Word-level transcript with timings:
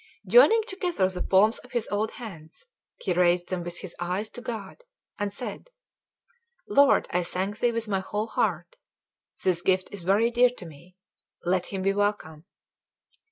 Joining 0.25 0.63
together 0.63 1.07
the 1.09 1.21
palms 1.21 1.59
of 1.59 1.73
his 1.73 1.87
old 1.91 2.13
hands, 2.13 2.65
he 2.99 3.13
raised 3.13 3.49
them 3.49 3.63
with 3.63 3.81
his 3.81 3.95
eyes 3.99 4.29
to 4.29 4.41
God, 4.41 4.83
and 5.19 5.31
said 5.31 5.69
"Lord, 6.67 7.05
I 7.11 7.21
thank 7.21 7.59
Thee 7.59 7.71
with 7.71 7.87
my 7.87 7.99
whole 7.99 8.25
heart; 8.25 8.77
this 9.43 9.61
gift 9.61 9.89
is 9.91 10.01
very 10.01 10.31
dear 10.31 10.49
to 10.49 10.65
me; 10.65 10.95
let 11.45 11.67
him 11.67 11.83
be 11.83 11.93
Welcome." 11.93 12.45